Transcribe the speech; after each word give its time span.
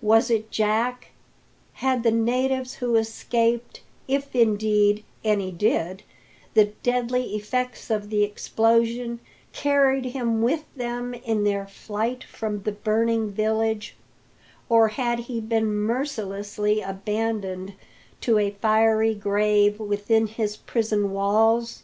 Was 0.00 0.30
it 0.30 0.50
Jack? 0.50 1.10
Had 1.74 2.04
the 2.04 2.10
natives 2.10 2.76
who 2.76 2.96
escaped 2.96 3.82
if, 4.08 4.34
indeed, 4.34 5.04
any 5.22 5.52
did 5.52 6.04
the 6.54 6.72
deadly 6.82 7.34
effects 7.34 7.90
of 7.90 8.08
the 8.08 8.22
explosion, 8.22 9.20
carried 9.52 10.06
him 10.06 10.40
with 10.40 10.64
them 10.74 11.12
in 11.12 11.44
their 11.44 11.66
flight 11.66 12.24
from 12.24 12.62
the 12.62 12.72
burning 12.72 13.30
village, 13.30 13.94
or 14.70 14.88
had 14.88 15.18
he 15.18 15.38
been 15.38 15.66
mercilessly 15.74 16.80
abandoned 16.80 17.74
to 18.22 18.38
a 18.38 18.52
fiery 18.62 19.14
grave 19.14 19.78
within 19.78 20.28
his 20.28 20.56
prison 20.56 21.10
walls? 21.10 21.82